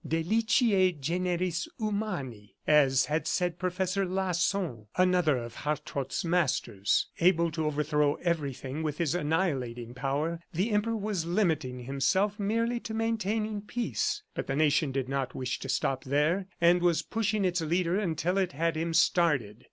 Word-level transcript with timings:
"Deliciae 0.03 0.99
generis 0.99 1.67
humani," 1.77 2.55
as 2.65 3.05
had 3.05 3.27
said 3.27 3.59
Professor 3.59 4.03
Lasson, 4.03 4.87
another 4.97 5.37
of 5.37 5.53
Hartrott's 5.57 6.25
masters. 6.25 7.05
Able 7.19 7.51
to 7.51 7.67
overthrow 7.67 8.15
everything 8.15 8.81
with 8.81 8.97
his 8.97 9.13
annihilating 9.13 9.93
power, 9.93 10.39
the 10.51 10.71
Emperor 10.71 10.97
was 10.97 11.27
limiting 11.27 11.81
himself 11.81 12.39
merely 12.39 12.79
to 12.79 12.95
maintaining 12.95 13.61
peace. 13.61 14.23
But 14.33 14.47
the 14.47 14.55
nation 14.55 14.91
did 14.91 15.07
not 15.07 15.35
wish 15.35 15.59
to 15.59 15.69
stop 15.69 16.03
there, 16.03 16.47
and 16.59 16.81
was 16.81 17.03
pushing 17.03 17.45
its 17.45 17.61
leader 17.61 17.99
until 17.99 18.39
it 18.39 18.53
had 18.53 18.75
him 18.75 18.95
started. 18.95 19.59